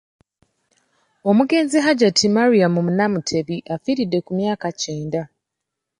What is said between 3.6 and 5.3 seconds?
afiiridde ku myaka kyenda.